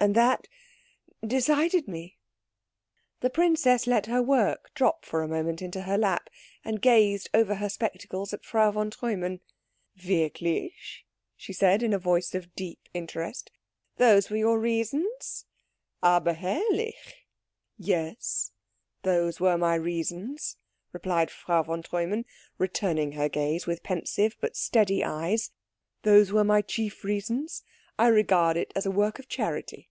[0.00, 0.48] And that
[1.26, 2.18] decided me."
[3.20, 6.28] The princess let her work drop for a moment into her lap,
[6.62, 9.40] and gazed over her spectacles at Frau von Treumann.
[10.06, 11.06] "Wirklich?"
[11.38, 13.50] she said in a voice of deep interest.
[13.96, 15.46] "Those were your reasons?
[16.02, 17.24] Aber herrlich."
[17.78, 18.52] "Yes,
[19.04, 20.58] those were my reasons,"
[20.92, 22.26] replied Frau von Treumann,
[22.58, 25.52] returning her gaze with pensive but steady eyes.
[26.02, 27.62] "Those were my chief reasons.
[27.98, 29.88] I regard it as a work of charity."